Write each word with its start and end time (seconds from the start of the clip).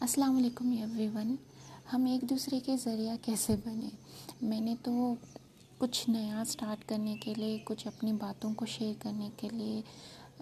अस्सलाम 0.00 0.34
वालेकुम 0.34 0.72
एवरीवन 0.74 1.36
हम 1.90 2.06
एक 2.08 2.24
दूसरे 2.28 2.58
के 2.60 2.76
ज़रिया 2.76 3.14
कैसे 3.16 3.54
बने? 3.56 3.90
मैंने 4.48 4.74
तो 4.84 4.92
कुछ 5.80 6.08
नया 6.08 6.42
स्टार्ट 6.44 6.84
करने 6.88 7.14
के 7.16 7.34
लिए, 7.34 7.58
कुछ 7.58 7.86
अपनी 7.86 8.12
बातों 8.14 8.52
को 8.54 8.66
शेयर 8.66 8.94
करने 9.02 9.28
के 9.40 9.48
लिए 9.48 9.82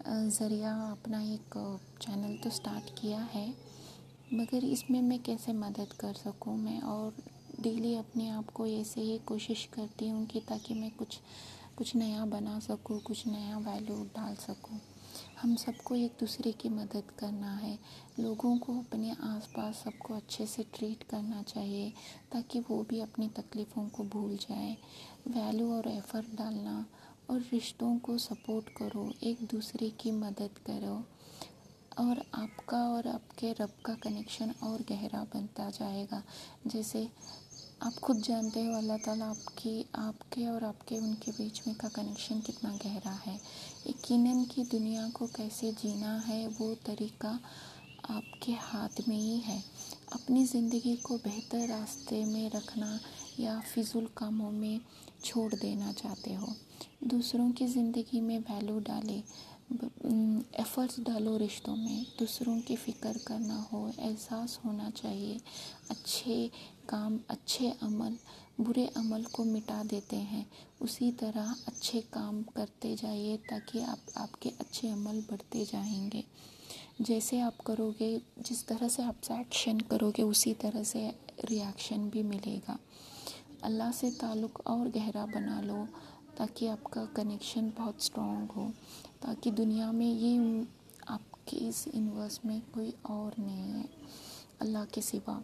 ज़रिया 0.09 0.73
अपना 0.91 1.21
एक 1.25 1.57
चैनल 2.03 2.37
तो 2.45 2.51
स्टार्ट 2.51 2.91
किया 3.01 3.21
है। 3.33 3.49
मगर 4.35 4.65
इसमें 4.65 5.01
मैं 5.03 5.19
कैसे 5.22 5.53
मदद 5.54 5.93
कर 6.01 6.13
सकूँ? 6.15 6.57
मैं 6.59 6.81
और 6.83 7.15
डेली 7.61 7.95
अपने 7.97 8.29
आप 8.31 8.51
को 8.51 8.67
ऐसे 8.67 9.01
ही 9.01 9.19
कोशिश 9.27 9.65
करती 9.75 10.09
हूँ 10.09 10.27
कि 10.27 10.41
ताकि 10.49 10.75
मैं 10.75 10.91
कुछ 10.99 11.19
कुछ 11.79 11.95
नया 11.97 12.25
बना 12.27 12.59
सकूँ, 12.61 13.01
कुछ 13.01 13.27
नया 13.27 13.59
वैल्यू 13.61 14.03
डाल 14.17 14.35
सकूँ। 14.41 14.81
हम 15.43 15.57
सबको 15.57 15.95
एक 15.95 16.12
दूसरे 16.21 16.53
की 16.53 16.69
मदद 16.69 17.03
करना 17.19 17.55
है। 17.57 17.79
लोगों 18.21 18.59
को 18.59 18.79
अपने 18.79 19.11
आसपास 19.11 19.75
सबको 19.75 20.15
अच्छे 20.15 20.47
से 20.47 20.63
ट्रीट 20.63 21.03
करना 21.03 21.43
चाहिए, 21.43 21.93
ताकि 22.33 22.61
वो 22.61 22.83
भी 22.83 23.01
अपनी 23.01 23.29
तकलीफ़ों 23.29 23.89
को 23.89 24.05
भूल 24.05 24.37
जाए। 24.37 24.77
वैल्यू 25.29 25.73
और 25.73 25.89
एफ़र्ट 25.89 26.27
डालना 26.35 26.87
और 27.30 27.41
रिश्तों 27.41 27.99
को 27.99 28.19
सपोर्ट 28.19 28.69
करो, 28.69 29.13
एक 29.23 29.39
दूसरे 29.43 29.91
की 29.91 30.11
मदद 30.11 30.51
करो। 30.67 31.05
और 31.99 32.25
आपका 32.35 32.89
और 32.89 33.09
आपके 33.09 33.53
रब 33.53 33.73
का 33.85 33.95
कनेक्शन 33.95 34.55
और 34.63 34.83
गहरा 34.83 35.25
बनता 35.25 35.71
जाएगा। 35.71 36.23
जैसे 36.66 37.09
आप 37.80 37.95
खुद 37.95 38.21
जानते 38.23 38.65
हो 38.65 38.75
अल्लाह 38.75 38.97
ताला 38.97 39.25
आपकी, 39.25 39.85
आपके 39.95 40.47
और 40.47 40.65
आपके 40.65 40.98
उनके 40.98 41.30
बीच 41.33 41.61
में 41.66 41.75
का 41.77 41.89
कनेक्शन 41.89 42.41
कितना 42.41 42.71
गहरा 42.85 43.11
है। 43.27 43.35
यकीनन 43.87 44.45
की 44.45 44.62
दुनिया 44.65 45.09
को 45.09 45.27
कैसे 45.27 45.73
जीना 45.73 46.15
है, 46.19 46.47
वो 46.49 46.75
तरीका 46.87 47.39
आपके 48.11 48.52
हाथ 48.52 49.09
में 49.09 49.16
ही 49.16 49.39
है। 49.39 49.59
अपनी 50.12 50.45
ज़िंदगी 50.45 50.97
को 50.97 51.16
बेहतर 51.19 51.69
रास्ते 51.69 52.25
में 52.25 52.51
रखना 52.51 52.99
या 53.41 53.59
फिजूल 53.74 54.07
कामों 54.16 54.51
में 54.51 54.80
छोड़ 55.24 55.52
देना 55.54 55.93
चाहते 55.93 56.35
हो। 56.35 56.54
दूसरों 57.04 57.51
की 57.51 57.66
ज़िंदगी 57.66 58.21
में 58.21 58.38
वैल्यू 58.41 58.79
डालें। 58.80 59.23
एफ़र्ट्स 60.61 61.01
डालो 61.01 61.37
रिश्तों 61.37 61.77
में, 61.77 62.07
दूसरों 62.19 62.61
की 62.61 62.77
फ़िक्र 62.77 63.19
करना 63.27 63.61
हो, 63.73 63.93
एहसास 64.00 64.61
होना 64.64 64.91
चाहिए। 64.91 65.41
अच्छे 65.91 66.50
काम, 66.89 67.20
अच्छे 67.31 67.70
अमल, 67.83 68.17
बुरे 68.61 68.87
अमल 68.87 69.25
को 69.25 69.44
मिटा 69.44 69.84
देते 69.84 70.17
हैं। 70.17 70.50
उसी 70.83 71.12
तरह 71.12 71.56
अच्छे 71.69 72.00
काम 72.00 72.42
करते 72.42 72.97
जाइए 72.97 73.37
ताकि 73.37 73.81
आप, 73.81 73.98
आपके 74.17 74.48
अच्छे 74.48 74.89
अमल 74.89 75.20
बढ़ते 75.31 75.64
जाएँगे। 75.64 76.25
जैसे 77.00 77.41
आप 77.41 77.56
करोगे, 77.56 78.19
जिस 78.19 78.67
तरह 78.67 78.89
से 78.89 79.03
आप 79.03 79.17
एक्शन 79.33 79.81
करोगे, 79.81 80.22
उसी 80.22 80.55
तरह 80.55 80.83
से 80.83 81.19
रिएक्शन 81.44 82.11
भी 82.11 82.22
मिलेगा। 82.22 82.78
अल्लाह 83.64 83.92
से 83.92 84.11
ताल्लुक़ 84.11 84.62
और 84.67 84.89
गहरा 84.89 85.27
बना 85.27 85.61
लो। 85.61 85.89
ताकि 86.38 86.66
आपका 86.66 87.04
कनेक्शन 87.16 87.72
बहुत 87.78 88.02
स्ट्रॉन्ग 88.04 88.50
हो, 88.50 88.70
ताकि 89.22 89.50
दुनिया 89.52 89.90
में 89.92 90.12
ये 90.12 90.66
आपके 91.08 91.56
इस 91.58 91.86
यूनिवर्स 91.88 92.40
में 92.46 92.60
कोई 92.74 92.92
और 93.10 93.34
नहीं 93.38 93.72
है। 93.72 93.88
अल्लाह 94.60 94.84
के 94.84 95.00
सिवा। 95.02 95.42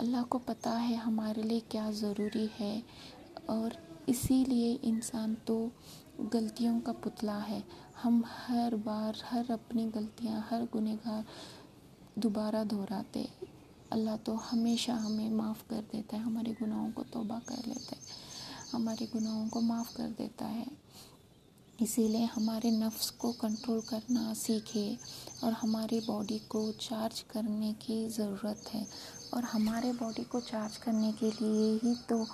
अल्लाह 0.00 0.22
को 0.24 0.38
पता 0.40 0.70
है 0.70 0.96
हमारे 0.96 1.42
लिए 1.42 1.60
क्या 1.70 1.90
ज़रूरी 1.92 2.48
है 2.58 2.82
और 3.50 3.76
इसीलिए 4.08 4.72
इंसान 4.84 5.34
तो 5.46 5.56
गलतियों 6.32 6.80
का 6.80 6.92
पुतला 6.94 7.38
है। 7.40 7.62
हम 8.02 8.22
हर 8.28 8.74
बार 8.76 9.22
हर 9.24 9.50
अपनी 9.52 9.84
गलतियाँ, 9.90 10.46
हर 10.50 10.64
गुनहगार 10.72 11.24
दोबारा 12.18 12.64
दोहराते। 12.64 13.28
अल्लाह 13.92 14.16
तो 14.16 14.34
हमेशा 14.42 14.94
हमें 14.94 15.30
माफ़ 15.30 15.62
कर 15.70 15.80
देता 15.92 16.16
है, 16.16 16.22
हमारे 16.22 16.52
गुनाहों 16.52 16.90
को 16.90 17.02
तोबा 17.02 17.38
कर 17.48 17.66
लेता 17.66 17.93
है। 17.93 17.93
हमारे 18.74 19.06
गुनाहों 19.06 19.48
को 19.48 19.60
माफ़ 19.62 19.96
कर 19.96 20.08
देता 20.18 20.46
है। 20.46 20.66
इसीलिए 21.78 22.24
हमारे 22.26 22.70
नफ्स 22.72 23.10
को 23.20 23.30
कंट्रोल 23.34 23.80
करना 23.80 24.32
सीखे 24.36 24.86
और 25.44 25.52
हमारी 25.52 26.00
बॉडी 26.00 26.38
को 26.48 26.60
चार्ज 26.80 27.20
करने 27.30 27.72
की 27.82 28.08
ज़रूरत 28.10 28.64
है। 28.72 28.86
और 29.34 29.44
हमारे 29.44 29.92
बॉडी 29.92 30.24
को 30.24 30.40
चार्ज 30.42 30.76
करने 30.76 31.12
के 31.12 31.30
लिए 31.32 31.72
ही 31.82 31.94
तो 32.08 32.26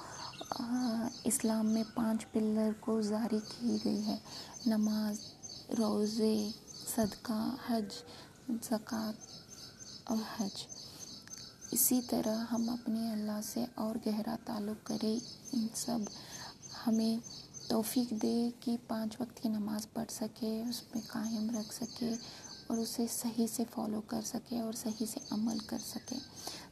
इस्लाम 1.27 1.67
में 1.67 1.84
पाँच 1.97 2.25
पिलर 2.33 2.73
को 2.83 3.00
जारी 3.03 3.39
की 3.41 3.79
गई 3.79 4.00
है। 4.03 4.21
नमाज़, 4.69 5.21
रोज़े, 5.75 6.34
सदका, 6.87 7.41
हज, 7.69 8.03
ज़क़़त 8.50 9.17
और 10.11 10.25
हज। 10.39 10.67
इसी 11.73 12.00
तरह 12.03 12.47
हम 12.50 12.69
अपने 12.69 13.11
अल्लाह 13.12 13.41
से 13.43 13.65
और 13.79 13.99
गहरा 14.06 14.37
ताल्लुक़ 14.47 14.79
करें। 14.87 15.15
इन 15.55 15.69
सब 15.77 16.06
हमें 16.85 17.21
तोफ़ी 17.71 18.07
दे 18.13 18.53
कि 18.63 18.77
पाँच 18.77 19.17
वक्त 19.21 19.39
की 19.39 19.49
नमाज़ 19.49 19.87
पढ़ 19.97 20.11
सके, 20.11 20.71
उसमें 20.71 21.03
कायम 21.05 21.51
रख 21.59 21.73
सके 21.73 22.15
और 22.71 22.79
उसे 22.79 23.07
सही 23.07 23.49
से 23.49 23.65
फॉलो 23.65 24.01
कर 24.01 24.23
सके 24.23 24.61
और 24.61 24.75
सही 24.75 25.07
से 25.07 25.21
अमल 25.33 25.59
कर 25.59 25.79
सके। 25.79 26.17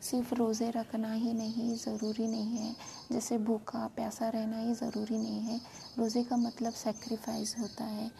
सिर्फ़ 0.02 0.34
रोज़े 0.34 0.70
रखना 0.70 1.12
ही 1.12 1.32
नहीं, 1.34 1.76
ज़रूरी 1.76 2.26
नहीं 2.26 2.58
है। 2.58 2.76
जैसे 3.12 3.38
भूखा, 3.38 3.86
प्यासा 3.86 4.28
रहना 4.28 4.58
ही 4.58 4.74
ज़रूरी 4.74 5.18
नहीं 5.18 5.40
है। 5.40 5.60
रोज़े 5.98 6.24
का 6.24 6.36
मतलब 6.36 6.72
सेक्रीफाइस 6.72 7.56
होता 7.58 7.84
है। 7.84 8.10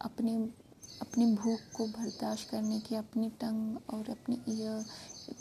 अपनी 0.00 0.52
अपनी 1.00 1.26
भूख 1.34 1.60
को 1.76 1.86
बर्दाश्त 1.86 2.50
करने 2.50 2.80
की, 2.80 2.94
अपनी 2.94 3.28
टंग 3.30 3.76
और 3.90 4.10
अपनी 4.10 4.42
ईयर 4.48 4.84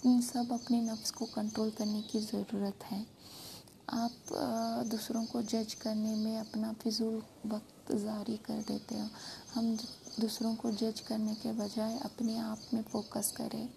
इन 0.05 0.21
सब 0.21 0.51
अपने 0.51 0.81
नफ्स 0.81 1.11
को 1.11 1.25
कंट्रोल 1.25 1.69
करने 1.69 2.01
की 2.01 2.19
ज़रूरत 2.19 2.83
है। 2.83 3.05
आप 3.89 4.85
दूसरों 4.87 5.25
को 5.25 5.41
जज 5.41 5.73
करने 5.73 6.15
में 6.15 6.37
अपना 6.39 6.71
फिजूल 6.73 7.21
वक्त 7.45 7.91
जारी 7.95 8.37
कर 8.37 8.61
देते 8.67 8.95
हो। 8.95 9.07
हम 9.53 9.75
दूसरों 10.19 10.53
को 10.55 10.71
जज 10.71 10.99
करने 10.99 11.35
के 11.35 11.51
बजाय 11.51 11.97
अपने 12.05 12.37
आप 12.37 12.61
में 12.73 12.81
फोकस 12.83 13.33
करें। 13.37 13.69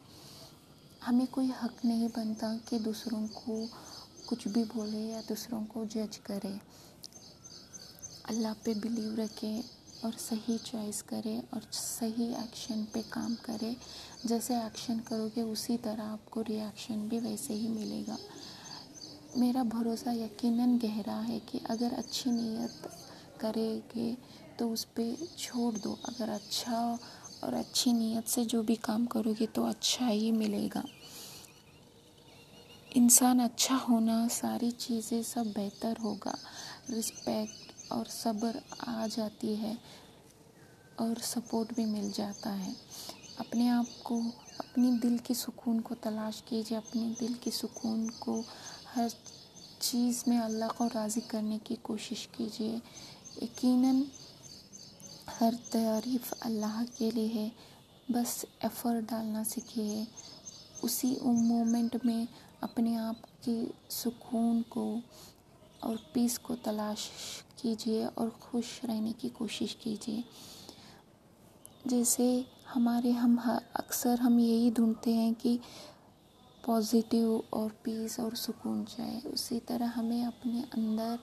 हमें 1.03 1.27
कोई 1.27 1.51
हक 1.63 1.85
नहीं 1.85 2.09
बनता 2.09 2.55
कि 2.69 2.79
दूसरों 2.79 3.27
को 3.29 3.67
कुछ 4.29 4.49
भी 4.49 4.65
बोले 4.65 5.01
या 5.01 5.21
दूसरों 5.21 5.65
को 5.65 5.85
जज 5.87 6.17
करे। 6.27 6.59
अल्लाह 8.29 8.53
पे 8.55 8.75
बिलीव 8.75 9.15
रखें 9.21 9.63
और 10.05 10.13
सही 10.13 10.59
चॉइस 10.59 11.03
करें 11.03 11.39
और 11.55 11.63
सही 11.73 12.33
एक्शन 12.35 12.85
पे 12.85 13.03
काम 13.03 13.35
करें। 13.35 13.77
जैसे 14.27 14.57
एक्शन 14.57 14.99
करोगे, 15.01 15.43
उसी 15.43 15.77
तरह 15.77 16.05
आपको 16.05 16.41
रिएक्शन 16.41 17.09
भी 17.09 17.19
वैसे 17.19 17.55
ही 17.55 17.69
मिलेगा। 17.69 18.19
मेरा 19.37 19.63
भरोसा 19.65 20.13
यकीनन 20.13 20.77
गहरा 20.79 21.15
है 21.21 21.39
कि 21.41 21.61
अगर 21.71 21.93
अच्छी 21.93 22.31
नीयत 22.31 22.91
करेंगे 23.41 24.17
तो 24.59 24.69
उस 24.71 24.85
पर 24.99 25.27
छोड़ 25.39 25.75
दो। 25.75 25.93
अगर 26.09 26.29
अच्छा 26.29 26.81
और 27.45 27.55
अच्छी 27.55 27.93
नीयत 27.93 28.27
से 28.27 28.45
जो 28.45 28.63
भी 28.63 28.77
काम 28.77 29.07
करोगे 29.07 29.47
तो 29.47 29.65
अच्छा 29.65 30.07
ही 30.07 30.31
मिलेगा। 30.33 30.83
इंसान 32.97 33.39
अच्छा 33.39 33.75
होना, 33.77 34.27
सारी 34.29 34.71
चीज़ें 34.71 35.23
सब 35.23 35.53
बेहतर 35.53 35.97
होगा। 35.97 36.35
रिस्पेक्ट 36.91 37.93
और 37.93 38.07
सब्र 38.07 38.63
आ 38.89 39.07
जाती 39.07 39.55
है 39.57 39.77
और 41.01 41.19
सपोर्ट 41.25 41.75
भी 41.75 41.85
मिल 41.85 42.11
जाता 42.13 42.51
है। 42.51 42.75
अपने 43.41 43.69
आप 43.69 43.87
को, 44.05 44.19
अपनी 44.61 44.91
दिल 44.99 45.19
की 45.19 45.35
सुकून 45.35 45.81
को 45.81 45.95
तलाश 45.95 46.43
कीजिए। 46.49 46.79
अपने 46.79 47.03
दिल 47.21 47.35
की 47.35 47.51
सुकून 47.51 48.09
को 48.21 48.43
हर 48.95 49.11
चीज़ 49.81 50.25
में 50.29 50.39
अल्लाह 50.39 50.69
को 50.69 50.87
राज़ी 50.87 51.21
करने 51.21 51.59
की 51.59 51.77
कोशिश 51.77 52.29
कीजिए। 52.37 52.77
यकीनन, 53.43 54.05
हर 55.31 55.55
तारीफ़ 55.55 56.33
अल्लाह 56.43 56.85
के 56.85 57.11
लिए 57.11 57.27
है। 57.27 57.53
बस 58.11 58.45
एफ़र्ट 58.65 59.11
डालना 59.11 59.43
सीखिए। 59.45 60.07
उसी 60.85 61.17
मोमेंट 61.25 62.05
में 62.07 62.29
अपने 62.63 62.95
आप 62.95 63.23
की 63.45 63.75
सुकून 63.91 64.63
को 64.63 65.03
और 65.83 65.99
पीस 66.15 66.39
को 66.39 66.55
तलाश 66.55 67.09
कीजिए 67.63 68.07
और 68.07 68.31
खुश 68.31 68.81
रहने 68.85 69.13
की 69.13 69.29
कोशिश 69.29 69.77
कीजिए। 69.83 70.25
जैसे 71.87 72.47
हमारे 72.69 73.11
हम 73.11 73.37
अक्सर 73.77 74.21
हम 74.21 74.39
यही 74.41 74.71
ढूंढते 74.71 75.15
हैं 75.15 75.35
कि 75.35 75.61
पॉजिटिव 76.67 77.43
और 77.53 77.71
पीस 77.85 78.19
और 78.21 78.35
सुकून 78.37 78.85
चाहिए 78.85 79.21
उसी 79.31 79.59
तरह 79.61 79.87
हमें 79.87 80.25
अपने 80.25 80.63
अंदर 80.75 81.19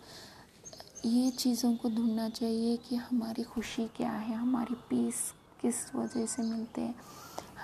ये 1.05 1.29
चीज़ों 1.31 1.75
को 1.75 1.89
ढूंढना 1.89 2.29
चाहिए 2.29 2.75
कि 2.77 2.95
हमारी 2.95 3.43
खुशी 3.43 3.85
क्या 3.87 4.11
है, 4.11 4.35
हमारी 4.35 4.75
पीस 4.89 5.15
किस 5.61 5.95
वजह 5.95 6.25
से 6.25 6.43
मिलते 6.43 6.81
हैं। 6.81 6.95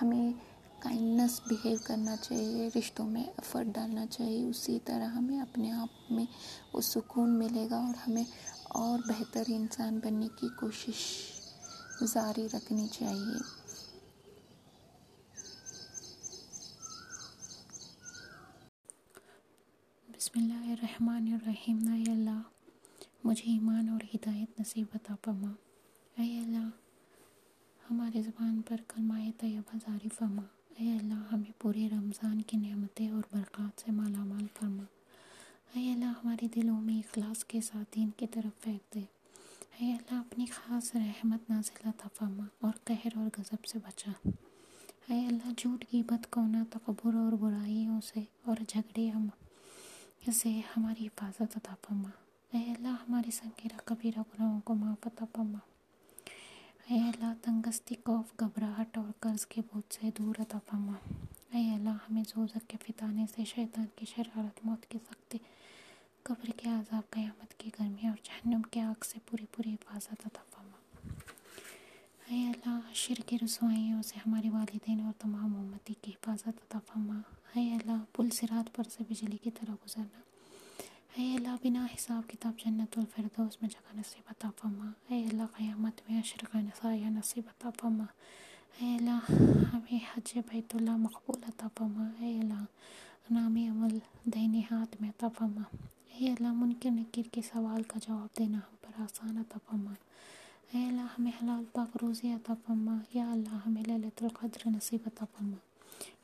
हमें 0.00 0.34
काइंडनेस 0.82 1.40
बिहेव 1.48 1.78
करना 1.86 2.16
चाहिए, 2.16 2.68
रिश्तों 2.68 3.04
में 3.04 3.22
एफर्ट 3.22 3.68
डालना 3.68 4.06
चाहिए। 4.06 4.44
उसी 4.50 4.78
तरह 4.78 5.08
हमें 5.08 5.40
अपने 5.40 5.70
आप 5.70 5.90
में 6.12 6.26
वो 6.74 6.80
सुकून 6.80 7.30
मिलेगा 7.30 7.78
और 7.78 7.94
हमें 7.96 8.26
और 8.76 8.98
बेहतर 8.98 9.50
इंसान 9.50 10.00
बनने 10.00 10.28
की 10.28 10.48
कोशिश 10.60 10.96
जारी 12.02 12.46
रखनी 12.46 12.86
चाहिए। 12.88 13.38
बिस्मिल्लाहिर्रहमानिर्रहीम। 20.18 21.78
अल्लाह, 22.12 22.38
मुझे 23.26 23.44
ईमान 23.50 23.88
और 23.88 24.02
हिदायत 24.04 24.60
नसीब 24.60 24.88
अता 24.94 25.14
फरमा। 25.24 25.50
अल्लाह, 26.16 26.66
हमारे 27.82 28.22
ज़बान 28.22 28.60
पर 28.70 28.80
कलमाए 28.90 29.30
तैयबा 29.40 29.78
जारी 29.78 30.08
फरमा। 30.08 30.42
अल्लाह, 30.80 31.22
हमें 31.30 31.52
पूरे 31.60 31.86
रमज़ान 31.88 32.40
की 32.42 32.56
नेमतें 32.56 33.10
और 33.10 33.28
बरक़ात 33.34 33.80
से 33.80 33.92
मालामाल 33.92 34.46
फरमा। 34.58 34.86
अल्लाह, 35.76 36.10
हमारे 36.12 36.48
दिलों 36.54 36.80
में 36.80 36.98
इखलास 36.98 37.42
के 37.50 37.60
साथ 37.62 37.84
दीन 37.94 38.12
की 38.18 38.26
तरफ़ 38.26 38.60
फेंक 38.64 38.80
दे। 38.94 39.06
अल्लाह, 39.80 40.18
अपनी 40.18 40.46
ख़ास 40.48 40.92
रहमत 40.96 41.50
नाजिल 41.50 41.88
अता 41.88 42.08
फरमा 42.14 42.48
और 42.64 42.80
कहर 42.86 43.20
और 43.20 43.28
गज़ब 43.38 43.72
से 43.72 43.78
बचा। 43.78 44.14
अल्लाह, 44.26 45.52
झूठ 45.52 45.84
की 45.90 46.02
बद 46.10 46.26
कोना 46.32 46.64
तकबर 46.72 47.16
और 47.16 47.34
बुराइयों 47.36 48.00
से 48.04 48.26
और 48.48 48.64
झगड़े 48.64 49.08
हम 49.08 49.30
से 50.22 50.50
हमारी 50.74 51.02
हिफाजत 51.02 51.56
अता 51.56 51.74
फरमा। 51.84 52.10
अल्लाह 52.52 52.94
हमारी 52.96 53.30
संगीरा 53.30 53.78
कबीरा 53.88 54.22
गुनाहों 54.22 54.60
को 54.60 54.74
माफ़ 54.74 55.06
अता 55.06 55.24
फरमा। 55.24 55.60
अल्लाह 56.90 57.32
तंगस्ती, 57.44 57.94
खौफ, 58.06 58.32
घबराहट 58.40 58.98
और 58.98 59.12
कर्ज 59.22 59.44
के 59.44 59.60
बोझ 59.62 59.82
से 59.90 60.10
दूर 60.18 60.36
अता 60.40 60.58
फरमा। 60.68 60.94
अल्लाह 61.54 61.98
हमें 62.06 62.22
जोजक 62.24 62.66
के 62.70 62.76
फिताने 62.76 63.26
से 63.26 63.44
शैतान 63.44 63.88
की 63.98 64.06
शरारत, 64.06 64.64
मौत 64.66 64.84
की 64.84 64.98
सख्ती, 64.98 65.40
कब्र 66.26 66.52
के 66.52 66.68
आज़ाब, 66.70 67.04
क़यामत 67.12 67.52
की 67.60 67.70
गर्मी 67.70 68.08
और 68.08 68.18
जहन्नुम 68.24 68.62
के 68.72 68.80
आग 68.82 69.02
से 69.04 69.18
पूरी 69.30 69.46
पूरी 69.56 69.70
हिफाजत 69.70 70.26
अता 70.26 70.44
अल्लाह 72.28 72.92
शिर 72.94 73.20
की 73.28 73.36
रसवाइयों 73.36 74.02
से 74.02 74.20
हमारे 74.20 74.48
वालदेन 74.48 75.00
और 75.06 75.12
तमाम 75.12 75.54
उम्मती 75.54 75.94
की 75.94 76.10
हिफाजत 76.10 76.46
अता 76.46 76.78
फरमा। 76.78 77.22
है 77.54 77.78
अल्लाह, 77.78 77.98
पुल 78.14 78.28
सिरात 78.30 78.68
पर 78.68 78.84
से 78.84 79.04
बिजली 79.04 79.36
की 79.36 79.50
तरह 79.50 79.72
गुजरना। 79.74 80.22
है 81.16 81.36
अल्लाह, 81.36 81.56
बिना 81.56 81.84
हिसाब 81.84 82.24
किताब 82.24 82.56
जन्नतुल 82.64 83.04
फिरदौस 83.04 83.58
में 83.62 83.68
जगह 83.68 84.00
नसीब 84.00 84.24
अता 84.28 84.50
फरमा। 84.50 84.92
है 85.10 85.28
अल्लाह, 85.28 85.46
क़यामत 85.46 86.02
में 86.10 86.18
अशरक 86.18 86.56
नसाया 86.56 87.08
नसीब 87.10 87.44
अता 87.48 87.70
फरमा। 87.70 88.08
है 88.80 88.98
अल्लाह, 88.98 89.20
हमें 89.72 90.00
हज 90.08 90.32
बैतुल्ला 90.36 90.96
मकबूल 90.96 91.40
अता 91.42 91.68
फरमा। 91.68 92.06
है 92.20 92.40
अल्लाह 92.40 92.66
नामी 93.32 93.66
अमल 93.66 94.00
दैनी 94.28 94.60
हाथ 94.60 95.00
में 95.00 95.08
अता 95.08 95.28
फरमा। 95.28 95.64
है 96.12 96.34
अल्लाह, 96.36 96.52
मुनकर 96.52 96.90
नकीर 96.90 97.30
के 97.34 97.42
सवाल 97.42 97.82
का 97.82 97.98
जवाब 97.98 98.28
देना 98.38 98.58
हम 98.58 98.76
पर 98.84 99.02
आसान 99.02 99.36
अता 99.36 99.58
फरमा। 99.58 99.96
अल्लाह 100.70 101.06
हमें 101.16 101.32
हलाल 101.32 101.64
पाक 101.74 101.92
रोज़ी 102.02 102.30
अता 102.32 102.54
फरमा 102.64 102.94
या 103.14 103.24
अल्लाह 103.32 103.54
हमें 103.64 103.82
लैलतुल 103.84 104.30
नसीब 104.66 105.02
अता 105.06 105.24
फरमा 105.24 105.58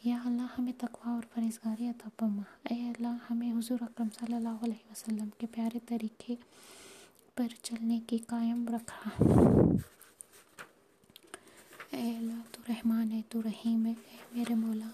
या 0.06 0.18
अल्लाह 0.26 0.48
हमें 0.56 0.72
तकवा 0.80 1.14
और 1.16 1.24
फरेजगारी 1.34 1.86
अता 1.88 2.08
फरमा 2.20 2.44
अल्लाह 2.70 3.14
हमें 3.28 3.50
हुजूर 3.52 3.82
अकरम 3.82 4.08
सल्लल्लाहु 4.16 4.66
अलैहि 4.66 4.84
वसल्लम 4.90 5.30
के 5.40 5.46
प्यारे 5.54 5.78
तरीके 5.90 6.36
पर 7.36 7.54
चलने 7.64 7.98
की 8.08 8.18
कायम 8.32 8.66
रखा 8.74 9.10
अल्लाह 11.94 12.42
तू 12.52 12.62
रहमान 12.68 13.10
है 13.10 13.22
तू 13.32 13.40
रहीम 13.42 13.86
है 13.86 13.96
मेरे 14.36 14.54
मौला 14.64 14.90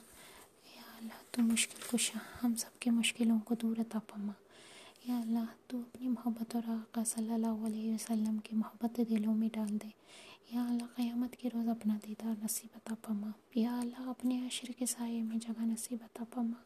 या 0.76 0.85
अल्लाह 0.99 1.26
तू 1.35 1.43
मुश्किल 1.43 1.91
कुशा 1.91 2.20
हम 2.43 2.55
सब 2.62 2.79
के 2.82 2.91
मुश्किलों 3.00 3.38
को 3.49 3.55
दूर 3.64 3.81
अता 3.81 3.99
फरमा 4.11 4.35
या 5.08 5.17
अल्लाह 5.19 5.47
तो 5.69 5.79
अपनी 5.81 6.08
मोहब्बत 6.08 6.55
और 6.56 6.64
आका 6.70 7.02
सल्लल्लाहु 7.11 7.67
अलैहि 7.67 7.93
वसल्लम 7.94 8.38
की 8.47 8.56
मोहब्बत 8.56 9.00
दिलों 9.11 9.35
में 9.35 9.49
डाल 9.55 9.70
दे 9.82 9.93
या 10.55 10.64
अल्लाह 10.70 10.88
क़यामत 10.97 11.35
के 11.41 11.49
रोज़ 11.55 11.69
अपना 11.70 11.94
दीदार 12.06 12.37
नसीब 12.44 12.70
अता 12.76 12.94
फरमा 13.05 13.32
या 13.56 13.79
अल्लाह 13.81 14.11
अपने 14.11 14.37
अशर 14.47 14.73
के 14.79 14.87
साय 14.94 15.20
में 15.29 15.38
जगह 15.47 15.64
नसीब 15.73 16.00
अता 16.08 16.25
फरमा 16.35 16.61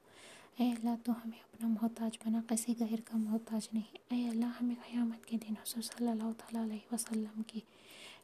ए 0.60 0.70
अल्लाह 0.72 0.96
तो 1.06 1.12
हमें 1.20 1.40
अपना 1.40 1.68
मोहताज 1.68 2.18
बना 2.24 2.40
किसी 2.50 2.74
गैर 2.80 3.00
का 3.10 3.18
मोहताज 3.18 3.68
नहीं 3.74 4.18
ए 4.18 4.28
अल्लाह 4.30 4.50
हमें 4.58 4.76
क़यामत 4.86 5.24
के 5.28 5.36
दिन 5.44 5.56
हजूर 5.62 5.82
सल्लल्लाहु 5.90 6.32
अलैहि 6.62 6.82
वसल्लम 6.92 7.42
की 7.52 7.62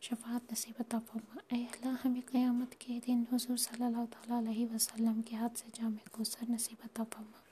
शफात 0.09 0.53
नसीब 0.53 0.81
अता 0.87 0.99
फरमा 1.11 1.43
ए 1.57 1.65
अल्लाह 1.75 1.99
हमें 2.05 2.23
क़यामत 2.33 2.75
के 2.87 2.99
दिन 3.07 3.27
हजूर 3.33 3.59
सल्लल्लाहु 3.67 4.39
अलैहि 4.39 4.67
वसल्लम 4.75 5.21
के 5.31 5.37
हाथ 5.45 5.63
से 5.65 5.73
जाम 5.81 5.97
को 6.17 6.25
सर 6.33 6.53
नसीब 6.57 6.91
अता 6.91 7.05
फरमा 7.15 7.49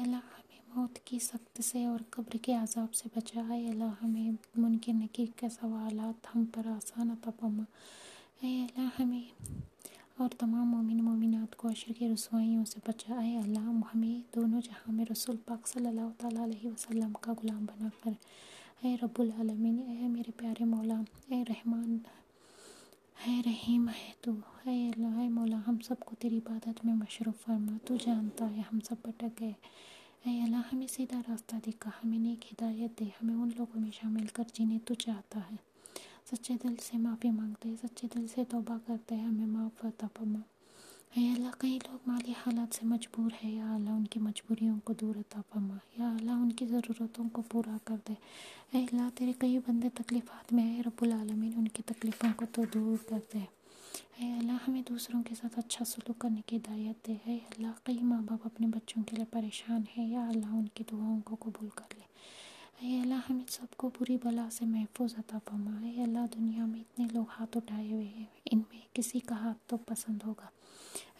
अल्लाह 0.00 0.22
हमें 0.34 0.62
मौत 0.74 0.98
की 1.06 1.09
सख्त 1.20 1.60
से 1.62 1.86
और 1.86 2.04
कब्र 2.14 2.38
के 2.44 2.52
आज़ाब 2.54 2.90
से 2.94 3.10
बचाए 3.16 3.64
अल्लाह 3.68 3.96
हमें 4.00 4.36
मुनकर 4.58 4.92
नकीर 4.94 5.32
के 5.38 5.48
सवाल 5.50 5.98
हम 6.32 6.44
पर 6.54 6.68
आसान 6.68 7.10
अता 7.10 7.30
पमा 7.40 7.66
अल्लाह 8.42 8.90
हमें 8.98 9.26
और 10.20 10.30
तमाम 10.40 10.66
मोमिन 10.68 11.00
मोमिनत 11.00 11.54
को 11.58 11.68
अशर 11.68 11.92
की 11.98 12.08
रसवाइयों 12.12 12.64
से 12.64 12.80
बचाए 12.88 13.34
अल्लाह 13.36 13.64
हमें 13.92 14.22
दोनों 14.34 14.60
जहाँ 14.60 14.94
में 14.94 15.04
रसूल 15.10 15.36
पाक 15.48 15.66
सल्लल्लाहु 15.66 16.28
अलैहि 16.28 16.68
वसल्लम 16.68 17.12
का 17.24 17.32
गुलाम 17.32 17.66
बनाकर 17.66 18.16
ए 18.84 18.94
रब्बुल 19.02 19.30
आलमीन। 19.40 19.78
ए 19.80 20.08
मेरे 20.08 20.32
प्यारे 20.38 20.64
मौला 20.64 20.98
ए 21.32 21.42
रहमान 21.48 22.00
है 23.16 23.40
रहीम 23.42 23.88
है 23.88 24.14
तू। 24.24 24.32
है 24.66 24.76
अल्लाह 24.90 25.28
मौला, 25.30 25.56
हम 25.66 25.78
सबको 25.88 26.14
तेरी 26.20 26.36
इबादत 26.36 26.84
में 26.84 26.92
मशरूफ़ 26.94 27.36
फरमा। 27.44 27.78
तू 27.86 27.96
जानता 28.04 28.44
है 28.44 28.62
हम 28.70 28.80
सब 28.88 28.98
भटक 29.06 29.32
गए। 29.40 29.54
अल्लाह 30.24 30.62
हमें 30.70 30.86
सीधा 30.86 31.18
रास्ता 31.28 31.58
दिखा, 31.64 31.90
हमें 32.02 32.18
नेक 32.18 32.40
हिदायत 32.44 32.98
दे, 32.98 33.04
हमें 33.20 33.34
उन 33.34 33.50
लोगों 33.58 33.80
में 33.80 33.90
शामिल 33.90 34.26
कर 34.36 34.46
जिन्हें 34.54 34.78
तू 34.80 34.94
चाहता 34.94 35.38
है। 35.40 35.58
सच्चे 36.30 36.54
दिल 36.54 36.76
से 36.76 36.98
माफ़ी 36.98 37.30
मांगते 37.30 37.68
हैं, 37.68 37.76
सच्चे 37.76 38.06
दिल 38.06 38.26
से 38.28 38.44
तौबा 38.44 38.76
करते 38.86 39.14
हैं, 39.14 39.28
हमें 39.28 39.46
माफ़ 39.46 39.86
अता 39.86 40.06
फरमा 40.06 40.42
है 41.16 41.34
अल्लाह, 41.34 41.52
कई 41.60 41.78
लोग 41.78 42.00
माली 42.08 42.32
हालात 42.36 42.72
से 42.72 42.86
मजबूर 42.86 43.32
है, 43.32 43.50
या 43.54 43.74
अल्लाह 43.74 43.94
उनकी 43.94 44.20
मजबूरियों 44.20 44.78
को 44.78 44.94
दूर 44.94 45.16
अता 45.18 45.40
फरमा 45.52 45.78
या 46.00 46.10
अल्लाह 46.16 46.36
उनकी 46.36 46.66
ज़रूरतों 46.66 47.28
को 47.28 47.42
पूरा 47.42 47.78
कर 47.86 47.96
दे। 48.08 48.16
अल्लाह, 48.74 49.08
तेरे 49.10 49.32
कई 49.40 49.58
बंदे 49.68 49.88
तकलीफ़ात 49.88 50.52
में 50.52 50.62
है, 50.62 50.82
रब्बुल 50.82 51.12
आलमीन, 51.12 51.54
उनकी 51.54 51.82
तकलीफ़ों 51.82 52.32
को 52.32 52.46
तो 52.46 52.64
दूर 52.74 52.98
कर 53.08 53.22
दे। 53.32 53.46
अल्लाह 54.20 54.58
हमें 54.66 54.82
दूसरों 54.88 55.22
के 55.22 55.34
साथ 55.34 55.58
अच्छा 55.58 55.84
सलूक 55.84 56.16
करने 56.20 56.40
की 56.48 56.56
हिदायत 56.56 56.96
दे 57.06 57.12
है। 57.26 57.38
अल्लाह 57.40 57.72
कई 57.86 58.02
माँ 58.02 58.22
बाप 58.24 58.42
अपने 58.46 58.66
बच्चों 58.68 59.02
के 59.02 59.16
लिए 59.16 59.24
परेशान 59.32 59.86
है, 59.96 60.08
या 60.10 60.26
अल्लाह 60.28 60.50
उनकी 60.58 60.84
दुआओं 60.90 61.20
को 61.20 61.36
कबूल 61.36 61.68
कर 61.78 61.96
ले। 61.98 62.04
अल्लाह 63.00 63.22
हमें 63.28 63.44
सबको 63.50 63.88
बुरी 63.98 64.16
बला 64.16 64.48
से 64.50 64.66
महफूज 64.66 65.14
अता 65.18 65.38
फरमा 65.48 66.02
अल्लाह 66.02 66.26
दुनिया 66.28 66.66
में 66.66 66.78
इतने 66.80 67.06
लोग 67.14 67.26
हाथ 67.30 67.56
उठाए 67.56 67.90
हुए 67.90 68.04
हैं, 68.06 68.28
इनमें 68.52 68.82
किसी 68.94 69.20
का 69.20 69.36
हाथ 69.36 69.68
तो 69.68 69.76
पसंद 69.88 70.22
होगा। 70.22 70.50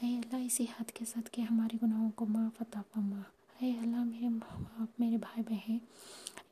अल्लाह 0.02 0.40
इसी 0.40 0.64
हाथ 0.66 0.90
के 0.96 1.04
साथ 1.04 1.28
के 1.34 1.42
हमारे 1.42 1.78
गुनाहों 1.78 2.10
को 2.10 2.26
माफ़ 2.26 2.60
अता 2.60 2.80
फरमा। 2.94 3.24
अल्लाह 3.62 4.04
मेरे 4.04 4.28
माँ 4.30 4.60
बाप 4.60 4.88
मेरे 5.00 5.16
भाई 5.18 5.42
बहन 5.44 5.80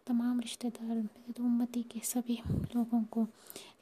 तमाम 0.08 0.38
रिश्तेदार 0.40 0.96
उम्मती 1.40 1.82
के 1.92 2.00
सभी 2.04 2.38
लोगों 2.74 3.02
को 3.12 3.26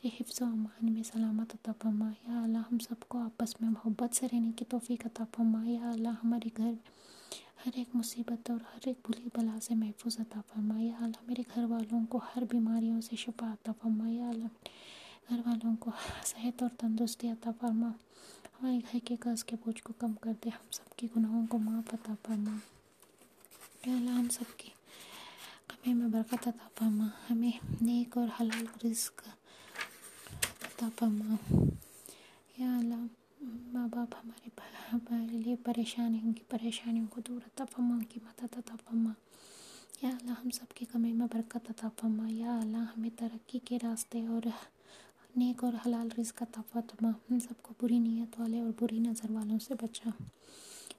हिफ्ज़ 0.04 0.42
अमान 0.44 0.90
में 0.92 1.02
सलामत 1.02 1.52
अता 1.54 1.72
फरमा 1.72 2.08
या 2.08 2.42
अल्लाह, 2.42 2.62
हम 2.70 2.78
सबको 2.78 3.18
आपस 3.18 3.54
में 3.62 3.68
मोहब्बत 3.68 4.14
से 4.14 4.26
रहने 4.26 4.50
की 4.52 4.64
तोफ़ी 4.64 4.96
अता 5.04 5.24
फरमा 5.34 5.62
या 5.64 5.90
अल्लाह, 5.90 6.16
हमारे 6.22 6.50
घर 6.50 6.76
हर 7.64 7.78
एक 7.80 7.94
मुसीबत 7.96 8.50
और 8.50 8.60
हर 8.72 8.88
एक 8.88 8.98
बुरी 9.06 9.30
बला 9.36 9.58
से 9.58 9.74
महफूज 9.74 10.16
अता 10.20 10.40
फरमा 10.50 10.78
या 10.80 10.96
अल्लाह, 11.04 11.22
मेरे 11.28 11.44
घर 11.44 11.64
वालों 11.66 12.04
को 12.04 12.18
हर 12.24 12.44
बीमारियों 12.52 13.00
से 13.00 13.16
शिफा 13.16 13.50
अता 13.52 13.72
फरमा 13.72 14.08
या 14.08 14.28
अल्लाह 14.28 14.48
घर 15.30 15.42
वालों 15.46 15.74
को 15.76 15.92
सेहत 16.26 16.62
और 16.62 16.70
तंदुरुस्ती 16.80 17.28
अता 17.28 17.52
फरमा 17.60 17.94
हमारे 18.58 18.78
घर 18.78 18.98
के 18.98 19.16
कर्ज 19.16 19.42
के 19.42 19.56
बोझ 19.56 19.80
को 19.80 19.92
कम 20.00 20.14
कर 20.22 20.32
दे। 20.42 20.50
हम 20.50 20.70
सबके 20.72 21.06
गुनाहों 21.14 21.46
को 21.46 21.58
माफ़ 21.58 21.92
अता 21.94 22.14
फरमा 22.26 22.60
या 23.88 23.96
अल्लाह, 23.96 24.14
हम 24.14 24.28
सबके 24.28 24.75
कमे 25.86 25.94
में 25.94 26.10
बरकत 26.10 26.46
अता 26.48 26.68
फरमा। 26.76 27.10
हमें 27.28 27.58
नेक 27.82 28.16
और 28.16 28.28
हलाल 28.28 28.66
रिस्क 28.84 29.22
अता 30.66 30.88
फरमा। 30.88 31.36
या 32.60 32.78
अल्लाह 32.78 33.02
माँ 33.74 33.88
बाप 33.88 34.14
हमारे 34.14 34.50
हमारे 34.90 35.38
लिए 35.38 35.56
परेशानी 35.56 36.20
उनकी 36.20 36.42
परेशानियों 36.50 37.06
को 37.06 37.20
दूर 37.20 37.42
अता 37.42 37.64
फरमा, 37.64 37.94
उनकी 37.94 38.20
मदद 38.24 38.56
अता 38.58 38.76
फरमा। 38.76 39.14
या 40.04 40.10
अल्लाह, 40.10 40.34
हम 40.34 40.50
सबके 40.50 40.84
कमे 40.84 41.12
में 41.12 41.28
बरकत 41.28 41.70
अता 41.70 41.88
फरमा। 41.88 42.28
या 42.28 42.58
अल्लाह, 42.58 42.82
हमें 42.82 43.10
तरक्की 43.10 43.58
के 43.58 43.76
रास्ते 43.76 44.26
और 44.26 44.52
नेक 45.38 45.64
और 45.64 45.74
हलाल 45.76 46.10
रिस्क 46.18 46.42
अता 46.42 46.62
फरमा। 46.62 47.14
हम 47.30 47.38
सबको 47.38 47.74
बुरी 47.80 47.98
नीयत 48.00 48.40
वाले 48.40 48.60
और 48.60 48.70
बुरी 48.70 49.00
नज़र 49.00 49.32
वालों 49.32 49.58
से 49.58 49.74
बचा। 49.74 50.12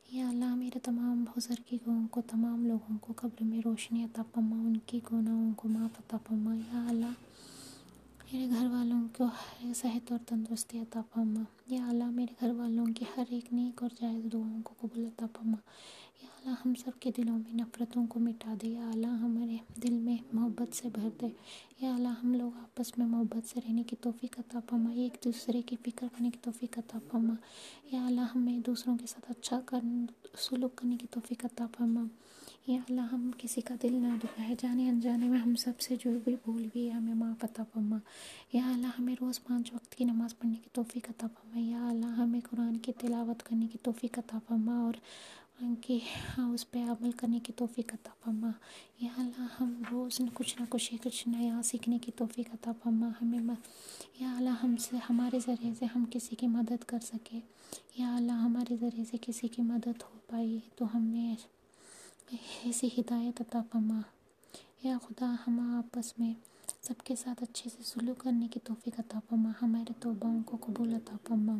या 0.10 0.28
अल्लाह 0.30 0.56
मेरे 0.56 0.80
तमाम 0.80 1.24
बुज़ुर्गों 1.26 2.06
को 2.14 2.22
तमाम 2.32 2.66
लोगों 2.66 2.96
को 3.04 3.14
कब्र 3.20 3.44
में 3.46 3.60
रोशनी 3.62 4.04
अता 4.04 4.24
फरमा 4.24 4.56
उनकी 4.68 5.00
गुनाहों 5.10 5.52
को 5.60 5.68
माफ़ 5.68 5.98
अता 6.00 6.18
फरमा 6.28 6.54
या 6.54 6.88
अल्लाह, 6.90 7.12
मेरे 8.32 8.48
घर 8.48 8.68
वालों 8.68 9.02
को 9.18 9.26
हर 9.26 9.74
सेहत 9.74 10.12
और 10.12 10.20
तंदुरुस्ती 10.30 10.80
अता 10.80 11.02
फरमा 11.14 11.46
या 11.72 11.88
अल्लाह, 11.88 12.10
मेरे 12.12 12.36
घर 12.42 12.52
वालों 12.56 12.86
की 12.96 13.06
हर 13.16 13.34
एक 13.34 13.52
नेक 13.54 13.84
और 13.84 13.90
जायज़ 14.02 14.26
दुआओं 14.32 14.62
को 14.62 14.76
कबूल 14.82 15.06
अता 15.06 15.28
फरमा 15.36 15.58
या 16.24 16.30
अल्लाह 16.48 16.62
हम 16.64 16.74
सब 16.80 16.98
के 17.04 17.12
दिलों 17.12 17.34
में 17.38 17.54
नफ़रतों 17.56 18.06
को 18.08 18.20
मिटा 18.20 18.54
दे। 18.56 18.68
या 18.68 18.90
अल्लाह 18.90 19.16
हमारे 19.24 19.60
दिल 19.80 19.94
में 20.00 20.20
मोहब्बत 20.34 20.74
से 20.74 20.90
भर 20.90 21.10
दे। 21.20 21.28
या 21.84 21.94
अल्लाह 21.96 22.14
हम 22.22 22.36
लोग 22.36 22.54
आपस 22.58 22.92
में 23.00 23.06
मोहब्बत 23.06 23.44
से 23.46 23.60
रहने 23.60 23.84
की 23.84 23.96
तोफ़ी 24.04 24.30
अता 24.40 24.60
फरमा। 24.70 24.92
एक 25.06 25.18
दूसरे 25.24 25.62
की 25.62 25.76
फ़िक्र 25.76 26.08
करने 26.08 26.30
की 26.32 26.40
तोफ़ी 26.44 26.70
अता 26.78 27.00
फरमा। 27.12 27.38
या 27.94 28.06
अल्लाह 28.08 28.30
हमें 28.34 28.62
दूसरों 28.62 28.96
के 28.98 29.08
साथ 29.08 29.30
अच्छा 29.30 29.60
कर 29.68 29.82
सलूक 30.40 30.76
करने 30.80 30.98
की 30.98 31.08
तोफ़ी 31.14 31.38
अता 31.46 31.66
फरमा। 31.76 32.08
या 32.70 32.82
अल्लाह 32.90 33.06
हम 33.06 33.32
किसी 33.42 33.62
का 33.62 33.76
दिल 33.82 33.94
ना 34.02 34.16
दुखाए। 34.18 34.56
जाने 34.62 34.88
अनजाने 34.90 35.30
में 35.30 35.40
हम 35.40 35.56
सबसे 35.68 35.96
जो 35.98 36.12
भी 36.26 36.36
भूल 36.46 36.64
भी 36.74 36.90
हमें 36.90 37.14
माफ़ 37.14 37.44
अता 37.44 37.64
फरमा। 37.64 38.02
या 38.56 38.70
अल्लाह 38.74 38.92
हमें 38.98 39.16
रोज़ 39.16 39.40
पाँच 39.50 39.72
वक्त 39.76 39.94
की 39.94 40.06
नमाज़ 40.06 40.34
पढ़ने 40.34 40.56
की 40.56 40.70
तोफ़ी 40.76 41.02
अता 41.10 41.28
फरमा। 41.28 41.62
या 41.62 41.88
अल्लाह 41.90 42.22
हमें 42.22 42.42
कुरान 42.42 42.76
की 42.86 42.92
तिलावत 43.02 43.42
करने 43.42 43.68
की 43.68 43.80
तोफ़ी 43.86 44.10
अता 44.18 44.40
फरमा। 44.40 44.84
और 44.88 45.00
उनकी 45.60 46.02
हाँ 46.08 46.50
उस 46.54 46.64
पर 46.64 46.90
अमल 46.90 47.12
करने 47.20 47.40
की 47.40 47.54
तोफ़ी 47.54 47.84
अता 47.94 48.12
फरमा। 48.24 48.54
या 49.04 49.10
अल्लाह 49.20 49.48
हम 49.58 49.70
रोज़ 49.92 50.22
कुछ 50.36 50.56
ना 50.60 50.66
कुछ 50.66 50.90
कुछ 51.04 51.24
नया 51.28 51.62
सीखने 51.62 51.98
की 52.00 52.12
तोफ़ी 52.18 52.44
अता 52.54 52.72
फरमा 52.74 53.14
हमें 53.20 53.40
म, 53.40 53.56
या 54.22 54.36
अल्लाह 54.38 54.56
हमसे 54.62 54.98
हमारे 55.08 55.40
ज़रिए 55.40 55.74
से 55.74 55.86
हम 55.86 56.06
किसी 56.14 56.36
की 56.36 56.48
मदद 56.48 56.84
कर 56.84 57.00
सके। 57.00 57.42
या 58.00 58.16
अल्लाह 58.16 58.38
हमारे 58.38 58.78
ज़रिए 58.78 59.06
से 59.06 59.18
किसी 59.18 59.48
की 59.48 59.62
मदद 59.62 60.04
हो 60.04 60.20
पाई 60.32 60.62
तो 60.78 60.86
हमें 60.86 61.38
ऐसी 62.68 62.88
हिदायत 62.88 63.42
अता 63.42 63.62
फरमा। 63.72 64.04
या 64.86 64.98
खुदा 64.98 65.28
हम 65.46 65.60
आपस 65.78 66.14
में 66.20 66.36
सबके 66.88 67.16
साथ 67.16 67.42
अच्छे 67.44 67.70
से 67.70 67.84
सुलूक 67.84 68.22
करने 68.22 68.48
की 68.48 68.60
तोफ़ी 68.68 68.92
अता 69.00 69.20
फरमा 69.20 69.54
हमारे 69.62 69.94
तोबाओं 70.02 70.42
को 70.42 70.58
कबूल 70.58 70.94
अता 70.96 71.18
फरमा। 71.28 71.58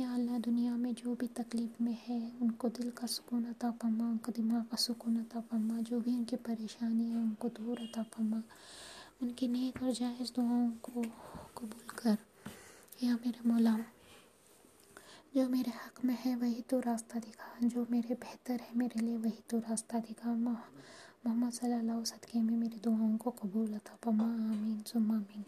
या 0.00 0.14
अल्लाह 0.14 0.38
दुनिया 0.38 0.76
में 0.76 0.94
जो 0.94 1.14
भी 1.14 1.26
तकलीफ़ 1.26 1.82
में 1.82 1.98
है, 2.08 2.32
उनको 2.42 2.68
दिल 2.68 2.90
का 2.90 3.06
सुकून 3.06 3.44
अता 3.44 3.70
फरमा, 3.70 4.10
उनको 4.10 4.32
दिमाग 4.32 4.62
का 4.62 4.76
सुकून 4.76 5.20
अता 5.20 5.40
फरमा, 5.40 5.80
जो 5.80 6.00
भी 6.00 6.16
उनकी 6.16 6.36
परेशानी 6.36 7.10
है, 7.10 7.16
उनको 7.16 7.48
दूर 7.48 7.78
अता 7.78 8.02
फरमा। 8.02 8.42
उनकी 9.22 9.48
नेक 9.48 9.82
और 9.82 9.92
जायज़ 9.92 10.28
दुआओं 10.28 10.70
को 10.70 11.02
कबूल 11.58 11.96
कर। 11.98 12.18
या 13.02 13.14
मेरे 13.14 13.48
मौला, 13.48 13.78
जो 15.36 15.48
मेरे 15.48 15.70
हक 15.70 16.04
में 16.04 16.16
है, 16.20 16.36
वही 16.36 16.60
तो 16.60 16.80
रास्ता 16.80 17.18
दिखा। 17.18 17.68
जो 17.68 17.86
मेरे 17.90 18.14
बेहतर 18.14 18.60
है, 18.60 18.70
मेरे 18.76 19.00
लिए 19.00 19.16
वही 19.16 19.42
तो 19.50 19.58
रास्ता 19.58 19.98
दिखा। 19.98 20.34
मोहम्मद 20.34 21.52
सल्लल्लाहु 21.52 22.00
वसल्लम 22.00 22.44
में 22.44 22.56
मेरी 22.56 22.80
दुआओं 22.84 23.16
को 23.16 23.30
कबूल 23.30 23.74
अता 23.74 23.98
फरमा। 24.04 24.24
आमीन, 24.24 24.82
सुम्मा 24.82 25.16
आमीन। 25.16 25.44